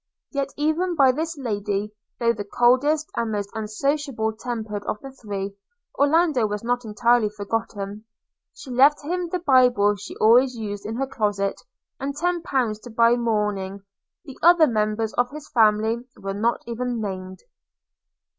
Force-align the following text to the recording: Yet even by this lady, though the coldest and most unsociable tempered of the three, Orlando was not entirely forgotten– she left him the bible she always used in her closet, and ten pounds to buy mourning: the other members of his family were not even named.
Yet 0.31 0.49
even 0.57 0.95
by 0.95 1.11
this 1.11 1.37
lady, 1.37 1.93
though 2.19 2.33
the 2.33 2.43
coldest 2.43 3.11
and 3.15 3.31
most 3.31 3.51
unsociable 3.53 4.33
tempered 4.35 4.83
of 4.85 4.99
the 4.99 5.11
three, 5.11 5.53
Orlando 5.93 6.47
was 6.47 6.63
not 6.63 6.83
entirely 6.83 7.29
forgotten– 7.29 8.05
she 8.55 8.71
left 8.71 9.03
him 9.03 9.29
the 9.29 9.37
bible 9.37 9.95
she 9.97 10.15
always 10.15 10.55
used 10.55 10.87
in 10.87 10.95
her 10.95 11.05
closet, 11.05 11.61
and 11.99 12.17
ten 12.17 12.41
pounds 12.41 12.79
to 12.79 12.89
buy 12.89 13.15
mourning: 13.15 13.81
the 14.25 14.39
other 14.41 14.65
members 14.65 15.13
of 15.13 15.29
his 15.29 15.47
family 15.51 15.99
were 16.17 16.33
not 16.33 16.63
even 16.65 16.99
named. 16.99 17.41